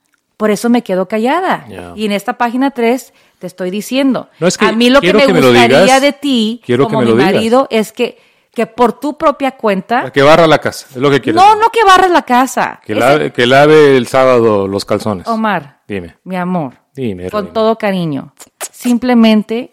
[0.42, 1.66] Por eso me quedo callada.
[1.94, 5.12] Y en esta página 3 te estoy diciendo, No, es que a mí lo que
[5.14, 6.02] me que me lo gustaría digas.
[6.02, 7.32] de ti, como que me mi digas.
[7.32, 8.18] marido, es que,
[8.52, 11.40] que por tu propia cuenta, Que barra la casa, es lo que quieres.
[11.40, 12.80] no, no que barras la casa.
[12.84, 15.28] Que lave, que lave el sábado los calzones.
[15.28, 16.16] Omar, Dime.
[16.24, 18.34] mi amor, Dime, con todo cariño,
[18.72, 19.72] simplemente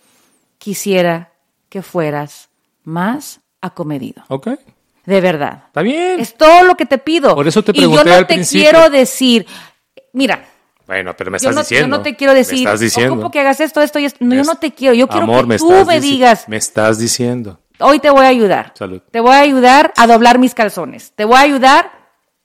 [0.60, 1.32] quisiera
[1.68, 2.50] que fueras
[2.84, 4.24] más acomedido.
[4.28, 4.50] Ok.
[5.04, 5.64] De verdad.
[5.66, 6.20] Está bien.
[6.20, 7.34] Es todo lo que te pido.
[7.34, 8.70] Por eso te y yo pregunté no al te principio.
[8.70, 9.48] quiero decir,
[10.14, 10.46] mira,
[10.90, 11.98] Bueno, pero me yo estás no, yo diciendo.
[11.98, 13.14] no te quiero decir, Me estás diciendo.
[13.14, 14.18] ocupo que hagas esto, esto y esto.
[14.26, 14.96] No, yo Me no te quiero.
[14.96, 17.60] Yo quiero Amor, que me tú me dici- digas, Me estás diciendo.
[17.80, 18.74] hoy te voy a ayudar.
[18.76, 19.00] Salud.
[19.12, 21.14] Te voy a ayudar a doblar mis calzones.
[21.16, 21.92] Te voy a ayudar.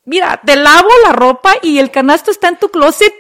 [0.05, 3.13] Mira, te lavo la ropa y el canasto está en tu closet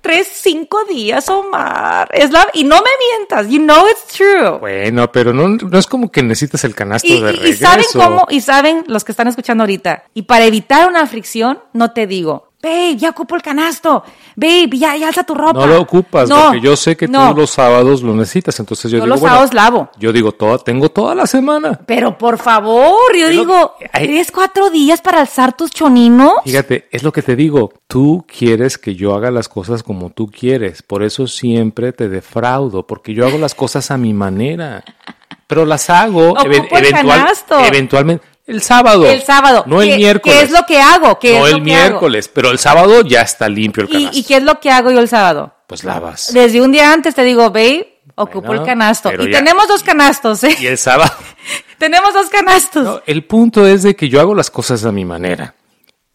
[0.00, 2.08] tres, cinco días, Omar.
[2.12, 3.48] Es la, y no me mientas.
[3.48, 4.58] You know it's true.
[4.58, 7.62] Bueno, pero no, no es como que necesitas el canasto Y, de y- y regreso.
[7.66, 10.04] saben cómo, y saben los que están escuchando ahorita.
[10.14, 14.04] Y para evitar una fricción, no te digo, babe, ya ocupo el canasto.
[14.36, 15.60] Babe, ya, ya alza tu ropa.
[15.60, 17.30] No lo ocupas, No, porque yo sé que no.
[17.34, 18.58] tú los sábados lo necesitas.
[18.60, 19.90] Entonces yo, Yo digo, los bueno, sábados lavo.
[19.98, 21.80] Yo digo, toda, tengo toda la semana.
[21.86, 24.06] Pero por favor, yo Es digo, que- ay.
[24.06, 26.32] ¿tres, cuatro días para alzar tus choninos?
[26.44, 27.72] Fíjate, es lo que te digo.
[27.86, 30.82] Tú quieres que yo haga las cosas como tú quieres.
[30.82, 34.84] Por eso siempre te defraudo, porque yo hago las cosas a mi manera.
[35.46, 37.58] Pero las hago el canasto.
[37.58, 38.24] eventualmente.
[38.50, 39.06] El sábado.
[39.06, 39.64] El sábado.
[39.66, 40.38] No el ¿Qué- miércoles.
[40.38, 41.18] ¿Qué es lo que hago?
[41.18, 41.88] ¿Qué no es lo el que hago?
[41.90, 44.18] miércoles, pero el sábado ya está limpio el ¿Y, canasto.
[44.18, 45.54] ¿Y qué es lo que hago yo el sábado?
[45.66, 46.32] Pues lavas.
[46.32, 49.10] Desde un día antes te digo, babe, ocupo Bueno, el canasto.
[49.12, 50.56] Y ya- tenemos dos canastos, ¿eh?
[50.60, 51.12] Y el sábado.
[51.78, 52.84] tenemos dos canastos.
[52.84, 55.54] No, el punto es de que yo hago las cosas a mi manera.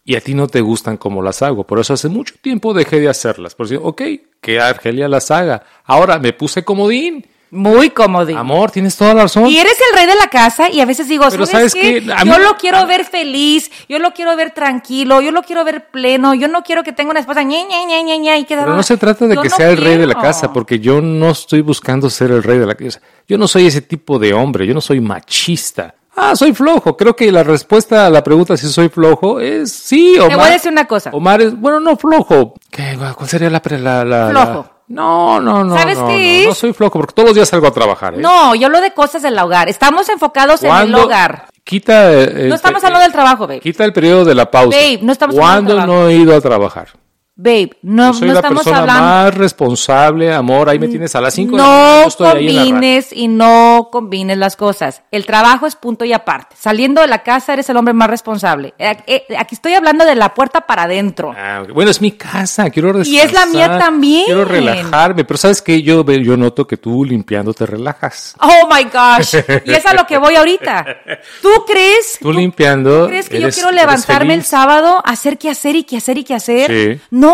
[0.08, 1.66] Y a ti no te gustan como las hago.
[1.66, 3.56] Por eso hace mucho tiempo dejé de hacerlas.
[3.56, 4.02] Por decir, ok,
[4.40, 5.64] que Argelia las haga.
[5.84, 7.26] Ahora me puse comodín.
[7.52, 8.38] Muy cómodo.
[8.38, 9.48] Amor, tienes toda la razón.
[9.48, 12.04] Y eres el rey de la casa y a veces digo, Pero ¿sabes, ¿sabes qué?
[12.04, 12.14] qué?
[12.26, 16.34] Yo lo quiero ver feliz, yo lo quiero ver tranquilo, yo lo quiero ver pleno,
[16.34, 18.76] yo no quiero que tenga una esposa ñe, ñe, ñe, ñe, ñe, y que Pero
[18.76, 21.30] no se trata de que no sea el rey de la casa, porque yo no
[21.30, 23.00] estoy buscando ser el rey de la casa.
[23.28, 25.96] Yo no soy ese tipo de hombre, yo no soy machista.
[26.18, 26.96] Ah, soy flojo.
[26.96, 30.38] Creo que la respuesta a la pregunta si soy flojo es sí, Omar.
[30.38, 31.10] voy a decir una cosa.
[31.12, 32.54] Omar es, bueno, no flojo.
[32.72, 33.62] ¿Qué, ¿Cuál sería la...
[33.78, 34.66] la, la- Flojo.
[34.70, 35.76] la- No, no, no.
[35.78, 36.50] ¿Sabes no, qué no?
[36.50, 38.14] No soy flojo, porque todos los días salgo a trabajar.
[38.14, 38.18] ¿eh?
[38.18, 39.68] No, yo lo de cosas del hogar.
[39.70, 41.46] Estamos enfocados en el ¿Cuándo- hogar.
[41.64, 42.12] Quita...
[42.14, 43.60] eh, No estamos eh, hablando del trabajo, babe.
[43.60, 44.78] Quita el periodo de la pausa.
[44.78, 46.04] Babe, no estamos hablando del ¿Cuándo trabajo.
[46.04, 46.90] no he ido a trabajar?
[47.38, 49.04] Babe, no, Yo soy no la estamos persona hablando.
[49.04, 50.70] más responsable, amor.
[50.70, 52.06] Ahí me tienes a las 5 de la No mañana.
[52.20, 52.54] la radio.
[52.64, 55.02] combines y no combines las cosas.
[55.12, 56.56] El trabajo es punto y aparte.
[56.58, 58.74] Saliendo de la casa eres el hombre más responsable.
[58.80, 61.34] Eh, eh, Aquí estoy hablando de la puerta para adentro.
[61.38, 63.14] Ah, bueno, es mi casa, quiero descansar.
[63.14, 64.24] Y es la mía también.
[64.28, 65.82] Quiero relajarme, pero ¿sabes qué?
[65.82, 68.34] Yo, yo noto que tú limpiando te relajas.
[68.40, 69.36] Oh my gosh.
[69.66, 70.86] Y es a lo que voy ahorita.
[71.42, 72.18] ¿Tú crees?
[72.22, 73.02] Tú limpiando.
[73.04, 76.24] ¿Tú crees que yo quiero levantarme el sábado, hacer qué hacer y qué hacer y
[76.24, 76.72] qué hacer?
[76.72, 77.02] Sí.
[77.12, 77.25] No.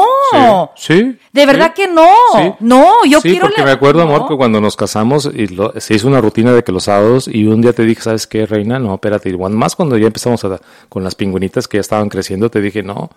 [0.75, 2.07] Sí, sí, De verdad sí, que no.
[2.35, 2.53] sí.
[2.59, 4.27] No, yo sí, quiero porque me acuerdo, amor, no.
[4.27, 7.45] que cuando nos casamos y lo- se hizo una rutina de que los sábados y
[7.47, 8.79] un día te dije, ¿sabes qué, reina?
[8.79, 9.29] No, espérate.
[9.29, 12.83] Y más cuando ya empezamos a, con las pingüinitas que ya estaban creciendo, te dije,
[12.83, 13.09] no,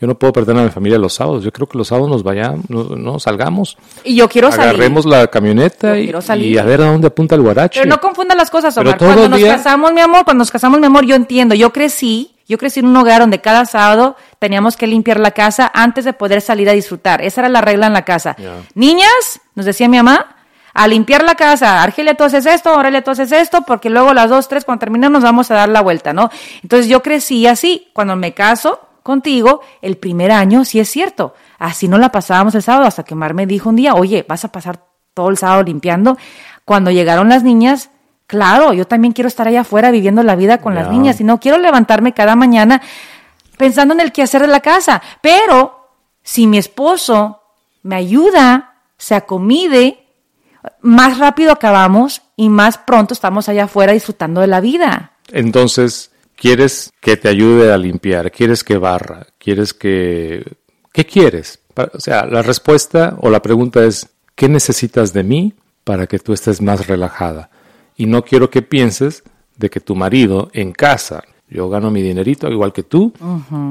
[0.00, 1.44] yo no puedo perder a mi familia los sábados.
[1.44, 4.70] Yo creo que los sábados nos vayamos, no, no, salgamos, Y yo quiero salir.
[4.70, 7.80] agarremos la camioneta y, y a ver a dónde apunta el guarache.
[7.80, 8.98] Pero no confundas las cosas, Pero Omar.
[8.98, 11.54] todo Cuando nos día- casamos, mi amor, cuando nos casamos, mi amor, yo entiendo.
[11.54, 15.70] Yo crecí, yo crecí en un hogar donde cada sábado teníamos que limpiar la casa
[15.72, 17.22] antes de poder salir a disfrutar.
[17.22, 18.34] Esa era la regla en la casa.
[18.74, 20.34] Niñas, nos decía mi mamá,
[20.74, 21.80] a limpiar la casa.
[21.80, 25.22] Argelia, tú haces esto, Aurelia, tú haces esto, porque luego las dos, tres, cuando terminamos,
[25.22, 26.28] vamos a dar la vuelta, ¿no?
[26.64, 27.86] Entonces yo crecí así.
[27.92, 31.34] Cuando me caso contigo, el primer año, sí es cierto.
[31.56, 34.44] Así no la pasábamos el sábado, hasta que Mar me dijo un día, oye, vas
[34.44, 34.80] a pasar
[35.14, 36.18] todo el sábado limpiando.
[36.64, 37.90] Cuando llegaron las niñas,
[38.30, 41.40] claro, yo también quiero estar allá afuera viviendo la vida con las niñas y no
[41.40, 42.80] quiero levantarme cada mañana
[43.56, 45.02] pensando en el quehacer de la casa.
[45.20, 45.88] Pero
[46.22, 47.42] si mi esposo
[47.82, 50.06] me ayuda, se acomide,
[50.80, 55.14] más rápido acabamos y más pronto estamos allá afuera disfrutando de la vida.
[55.32, 60.56] Entonces, quieres que te ayude a limpiar, quieres que barra, quieres que...
[60.92, 61.58] ¿Qué quieres?
[61.94, 66.32] O sea, la respuesta o la pregunta es, ¿qué necesitas de mí para que tú
[66.32, 67.50] estés más relajada?
[68.00, 69.22] Y no quiero que pienses
[69.58, 73.12] de que tu marido en casa, yo gano mi dinerito igual que tú,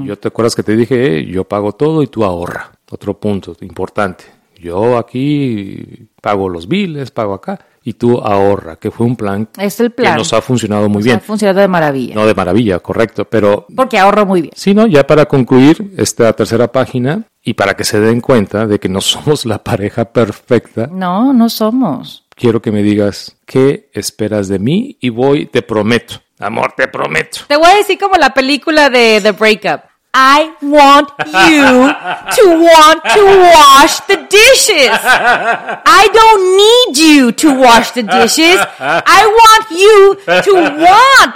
[0.05, 2.71] yo te acuerdas que te dije, "Eh, yo pago todo y tú ahorra.
[2.91, 4.25] Otro punto importante.
[4.61, 9.79] Yo aquí pago los biles, pago acá y tú ahorra, que fue un plan, Es
[9.79, 10.13] el plan.
[10.13, 11.17] que nos ha funcionado muy bien.
[11.17, 12.13] Ha funcionado de maravilla.
[12.13, 14.53] No de maravilla, correcto, pero Porque ahorro muy bien.
[14.55, 14.85] sí, ¿no?
[14.85, 18.99] Ya para concluir esta tercera página y para que se den cuenta de que no
[19.13, 22.25] somos la pareja perfecta, No, no somos.
[22.39, 27.41] Quiero que me digas qué esperas de mí y voy, te prometo, amor, te prometo.
[27.47, 29.81] Te voy a decir como la película de The Breakup.
[30.11, 31.09] I want
[31.49, 31.87] you
[32.35, 34.89] to want to wash the dishes.
[34.91, 38.57] I don't need you to wash the dishes.
[38.79, 41.35] I want you to want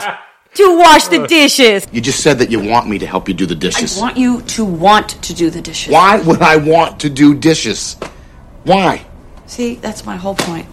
[0.56, 1.88] to wash the dishes.
[1.92, 4.00] You just said that you want me to help you do the I dishes.
[4.00, 5.94] want you to want to do the dishes.
[5.94, 7.96] Why would I want to do dishes?
[8.64, 9.06] Why?
[9.46, 10.66] See, that's my whole point.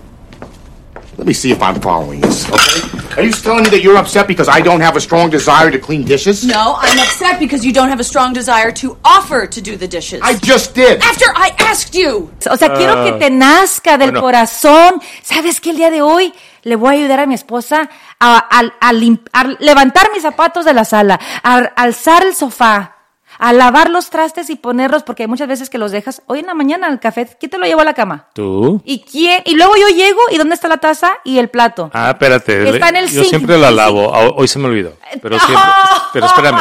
[1.20, 2.80] Let me see if I'm following this, okay?
[3.20, 5.78] Are you telling me that you're upset because I don't have a strong desire to
[5.78, 6.44] clean dishes?
[6.46, 9.86] No, I'm upset because you don't have a strong desire to offer to do the
[9.86, 10.20] dishes.
[10.24, 11.02] I just did.
[11.02, 12.30] After I asked you.
[12.50, 14.22] O sea, quiero que te nazca del bueno.
[14.22, 15.02] corazón.
[15.22, 15.70] ¿Sabes qué?
[15.70, 19.20] El día de hoy le voy a ayudar a mi esposa a, a- a lim-
[19.34, 22.96] a levantar mis zapatos de la sala, a alzar el sofá,
[23.40, 26.46] a lavar los trastes y ponerlos, porque hay muchas veces que los dejas hoy en
[26.46, 27.26] la mañana al café.
[27.40, 28.26] ¿Quién te lo llevó a la cama?
[28.34, 28.82] ¿Tú?
[28.84, 29.40] ¿Y quién?
[29.46, 31.90] Y luego yo llego y ¿dónde está la taza y el plato?
[31.94, 32.68] Ah, espérate.
[32.68, 33.30] Está en el Yo zinc.
[33.30, 34.14] siempre la lavo.
[34.14, 34.92] Ah, Hoy se me olvidó.
[35.22, 35.64] Pero siempre,
[36.12, 36.60] pero espérame.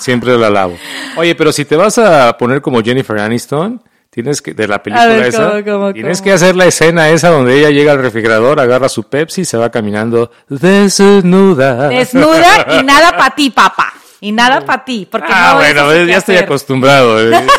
[0.00, 0.76] Siempre la lavo.
[1.16, 5.06] Oye, pero si te vas a poner como Jennifer Aniston, tienes que, de la película
[5.06, 6.24] ver, esa, ¿cómo, cómo, tienes cómo?
[6.24, 9.58] que hacer la escena esa donde ella llega al refrigerador, agarra su Pepsi y se
[9.58, 11.88] va caminando desnuda.
[11.88, 13.92] Desnuda y nada para ti, papá.
[14.20, 17.20] Y nada para ti, porque Ah, no bueno, ya estoy acostumbrado.
[17.20, 17.46] eh.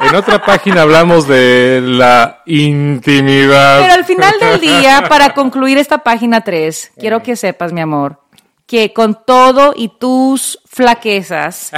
[0.00, 3.80] En otra página hablamos de la intimidad.
[3.80, 8.20] Pero al final del día, para concluir esta página 3, quiero que sepas, mi amor,
[8.64, 11.72] que con todo y tus flaquezas,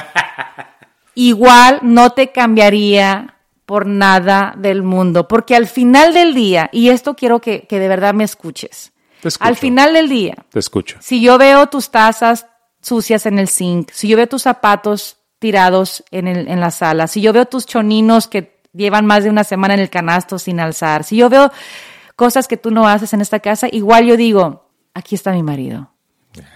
[1.14, 5.28] igual no te cambiaría por nada del mundo.
[5.28, 9.28] Porque al final del día, y esto quiero que, que de verdad me escuches, Te
[9.28, 9.48] escucho.
[9.48, 10.98] al final del día, Te escucho.
[11.00, 12.46] si yo veo tus tazas
[12.82, 17.06] sucias en el zinc, si yo veo tus zapatos tirados en, el, en la sala,
[17.06, 20.60] si yo veo tus choninos que llevan más de una semana en el canasto sin
[20.60, 21.50] alzar, si yo veo
[22.16, 25.90] cosas que tú no haces en esta casa, igual yo digo, aquí está mi marido,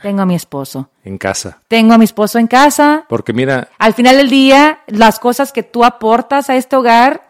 [0.02, 1.60] tengo a mi esposo, En casa.
[1.68, 3.06] tengo a mi esposo en casa.
[3.08, 7.28] Porque mira, Al final del día, las cosas que tú aportas a este hogar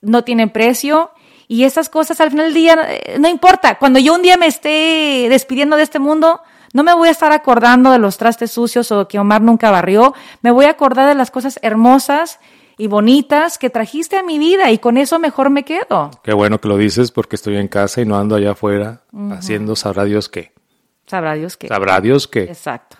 [0.00, 1.10] no tienen precio.
[1.46, 3.78] Y esas cosas al final del día, eh, no importa.
[3.78, 6.40] Cuando yo un día me esté despidiendo de este mundo,
[6.74, 10.12] no me voy a estar acordando de los trastes sucios o que Omar nunca barrió.
[10.42, 12.40] Me voy a acordar de las cosas hermosas
[12.76, 16.10] y bonitas que trajiste a mi vida y con eso mejor me quedo.
[16.24, 19.76] qué bueno que lo dices porque estoy en casa y no ando allá afuera haciendo
[19.76, 20.52] sabrá Dios qué.
[21.06, 21.68] Sabrá Dios que.
[21.68, 22.42] Sabrá Dios qué.
[22.42, 22.96] Exacto.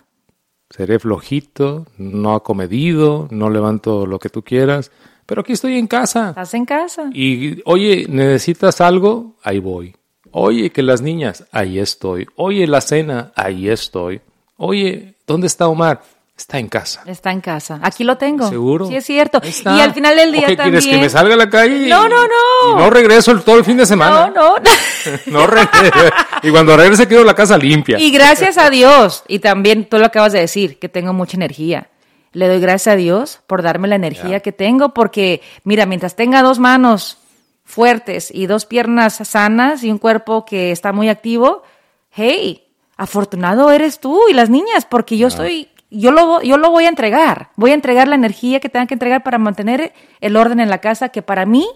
[0.69, 4.89] Seré flojito, no acomedido, no levanto lo que tú quieras,
[5.25, 6.29] pero aquí estoy en casa.
[6.29, 7.09] Estás en casa.
[7.11, 9.35] Y oye, ¿necesitas algo?
[9.43, 9.95] Ahí voy.
[10.37, 12.27] Oye, que las niñas, ahí estoy.
[12.35, 14.19] Oye, la cena, ahí estoy.
[14.57, 16.01] Oye, ¿dónde está Omar?
[16.37, 17.01] Está en casa.
[17.05, 17.79] Está en casa.
[17.81, 18.49] Aquí lo tengo.
[18.49, 18.87] ¿Seguro?
[18.87, 19.39] Sí, es cierto.
[19.41, 20.81] Y al final del día ¿O qué también.
[20.81, 20.97] quieres?
[20.97, 21.85] ¿Que me salga a la calle?
[21.85, 22.71] y- No, no, no.
[22.71, 24.33] y no regreso el- todo el fin de No, semana.
[24.35, 24.55] no.
[25.27, 25.95] No regreso.
[26.43, 27.97] y cuando regrese quiero la casa limpia.
[27.97, 31.87] Y gracias a Dios, y también tú lo acabas de decir, que tengo mucha energía.
[32.33, 36.41] Le doy gracias a Dios por darme la energía que tengo, porque mira, mientras tenga
[36.41, 37.19] dos manos
[37.65, 41.63] fuertes y dos piernas sanas y un cuerpo que está muy activo,
[42.11, 42.63] hey,
[42.95, 46.89] afortunado eres tú y las niñas, porque yo soy, yo lo, yo lo voy a
[46.89, 47.49] entregar.
[47.57, 50.77] Voy a entregar la energía que tenga que entregar para mantener el orden en la
[50.77, 51.67] casa, que para mí,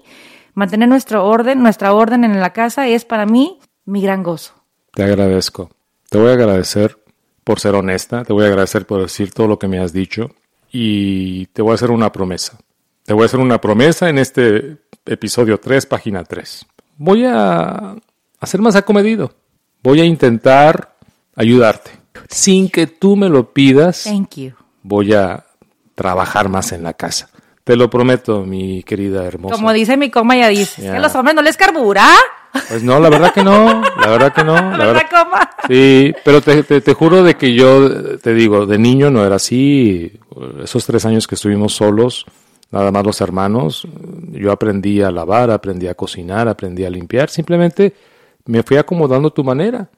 [0.53, 4.53] mantener nuestro orden, nuestra orden en la casa es para mí mi gran gozo.
[4.93, 5.69] Te agradezco.
[6.09, 6.97] Te voy a agradecer
[7.43, 10.31] por ser honesta, te voy a agradecer por decir todo lo que me has dicho
[10.71, 12.59] y te voy a hacer una promesa.
[13.09, 16.63] Te voy a hacer una promesa en este episodio 3, página 3.
[16.97, 17.95] Voy a,
[18.43, 19.33] ser más acomedido.
[19.81, 20.93] Voy a intentar
[21.35, 21.89] ayudarte.
[22.29, 24.51] Sin que tú me lo pidas, Thank you.
[24.83, 25.43] voy a
[25.95, 27.31] trabajar más en la casa.
[27.63, 29.55] Te lo prometo, mi querida hermosa.
[29.55, 30.93] Como dice mi coma, ya dice, Ya.
[30.93, 32.05] que los hombres no les carbura.
[32.67, 34.53] Pues no, la verdad que no, la verdad que no.
[34.53, 35.49] La ¿Verdad, verdad, coma?
[35.67, 39.37] Sí, pero te, te, te juro de que yo, te digo, de niño no era
[39.37, 40.13] así.
[40.63, 42.27] Esos tres años que estuvimos solos,
[42.71, 43.87] nada más los hermanos,
[44.31, 47.29] yo aprendí a lavar, aprendí a cocinar, aprendí a limpiar.
[47.29, 47.93] Simplemente
[48.45, 49.89] me fui acomodando tu manera.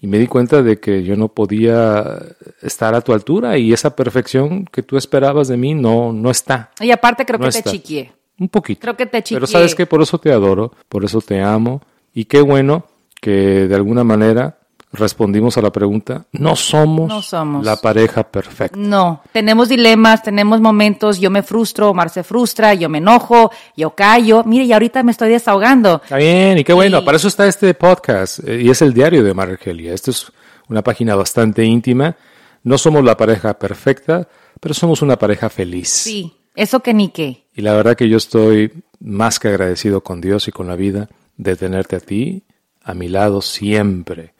[0.00, 2.18] y me di cuenta de que yo no podía
[2.60, 6.70] estar a tu altura y esa perfección que tú esperabas de mí no, no está.
[6.80, 7.70] Y aparte creo No que te está.
[7.70, 8.12] chiquié.
[8.38, 8.82] Un poquito.
[8.82, 9.46] Creo que te Pero chiquié.
[9.46, 11.80] sabes que por eso te adoro, por eso te amo
[12.12, 12.84] y qué bueno
[13.22, 14.58] que de alguna manera
[14.92, 17.64] respondimos a la pregunta, no somos, No somos.
[17.64, 18.78] la pareja perfecta.
[18.78, 23.90] No, tenemos dilemas, tenemos momentos, yo me frustro, Omar se frustra, yo me enojo, yo
[23.94, 24.42] callo.
[24.44, 26.00] Mire, y ahorita me estoy desahogando.
[26.02, 29.22] Está bien, y qué bueno, para eso está este podcast eh, y es el diario
[29.22, 29.92] de Omar Argelia.
[29.92, 30.32] Esto es
[30.68, 32.16] una página bastante íntima.
[32.62, 34.26] No somos la pareja perfecta,
[34.60, 35.88] pero somos una pareja feliz.
[35.90, 37.44] Sí, eso que ni qué.
[37.54, 41.08] Y la verdad que yo estoy más que agradecido con Dios y con la vida
[41.36, 42.44] de tenerte a ti
[42.82, 44.32] a mi lado siempre.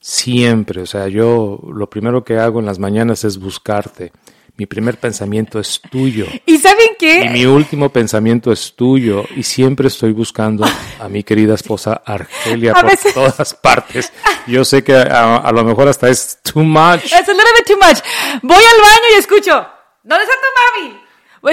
[0.00, 0.82] Siempre.
[0.82, 4.12] O sea, yo lo primero que hago en las mañanas es buscarte.
[4.56, 6.26] Mi primer pensamiento es tuyo.
[6.44, 7.30] ¿Y saben Y qué?
[7.30, 9.24] mi último pensamiento es tuyo.
[9.36, 10.66] Y siempre estoy buscando
[11.00, 14.12] a mi querida esposa Argelia A por veces- todas partes.
[14.46, 17.04] Yo sé que a, a lo mejor hasta es too much.
[17.06, 18.00] It's a little bit too much.
[18.42, 19.66] Voy al baño y escucho.
[20.02, 21.00] ¿Dónde está tu mami?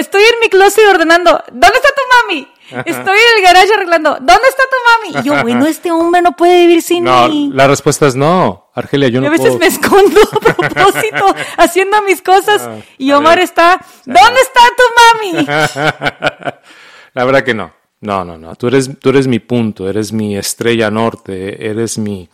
[0.00, 1.42] Estoy en mi closet ordenando.
[1.50, 2.48] ¿Dónde está tu mami?
[2.70, 4.10] Estoy en el garage arreglando.
[4.14, 5.20] ¿Dónde está tu mami?
[5.20, 7.50] Y yo, bueno, este hombre no puede vivir sin No, mí.
[7.52, 8.70] la respuesta es no.
[8.74, 9.58] Argelia, yo no a veces puedo.
[9.58, 12.62] me escondo a propósito haciendo mis cosas.
[12.62, 15.46] Ah, y Omar está, ¿dónde está tu mami?
[17.14, 17.72] La verdad que no.
[18.00, 18.54] No, no, no.
[18.54, 22.28] Tú eres, tú eres mi punto, eres mi estrella norte, eres mi,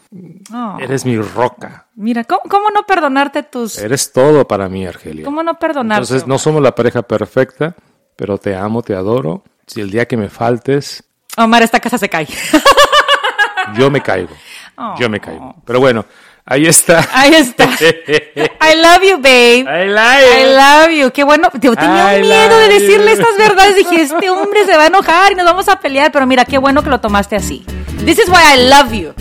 [0.53, 0.77] Oh.
[0.79, 1.87] eres mi roca.
[1.94, 3.79] Mira, ¿cómo, cómo no perdonarte tus...
[3.79, 5.25] Eres todo para mí, Argelia.
[5.25, 6.03] ¿Cómo no perdonarte?
[6.05, 7.75] Entonces, no somos la pareja perfecta,
[8.14, 9.42] pero te amo, te adoro.
[9.66, 11.05] Si el día que me faltes,
[11.37, 12.27] Omar, esta casa se cae.
[13.77, 14.35] yo me caigo.
[14.77, 14.94] Oh.
[14.98, 15.55] Yo me caigo.
[15.66, 16.05] Pero bueno,
[16.44, 17.09] ahí está.
[17.12, 17.64] Ahí está.
[17.81, 19.64] I love you, babe.
[19.66, 21.11] I I like love you.
[21.11, 21.48] Qué bueno.
[21.61, 23.20] Yo tenía I miedo de love decirle you.
[23.22, 23.77] estas verdades.
[23.77, 26.12] Dije, este hombre se va a enojar y nos vamos a pelear.
[26.12, 27.64] Pero mira, qué bueno que lo tomaste así.
[28.05, 29.12] This is why I love you.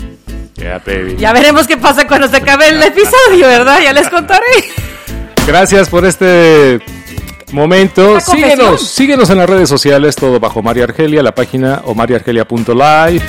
[0.56, 1.16] Yeah, baby.
[1.16, 3.80] Ya veremos qué pasa cuando se acabe el episodio, ¿verdad?
[3.82, 4.44] Ya les contaré.
[5.46, 6.80] Gracias por este
[7.54, 8.20] momento.
[8.20, 13.22] Síguenos, síguenos en las redes sociales, todo bajo María Argelia, la página omariargelia.live.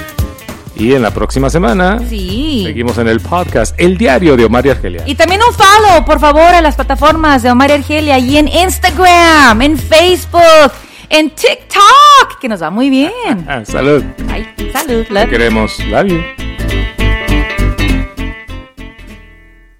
[0.77, 2.63] Y en la próxima semana Sí.
[2.65, 5.03] seguimos en el podcast, el diario de Omar y Argelia.
[5.05, 8.49] Y también un follow, por favor, a las plataformas de Omar y Argelia y en
[8.49, 10.73] Instagram, en Facebook,
[11.09, 13.13] en TikTok, que nos va muy bien.
[13.65, 14.03] Salud.
[14.29, 15.29] Ay, salud, Te love.
[15.29, 15.79] queremos.
[15.85, 16.44] Love you.